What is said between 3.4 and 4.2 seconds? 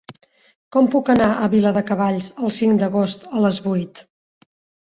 a les vuit?